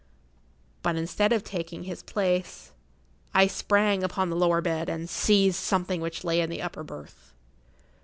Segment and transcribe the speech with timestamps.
[0.81, 2.71] But instead of taking his place,
[3.35, 7.35] I sprang upon the lower bed, and seized something which lay in the upper berth.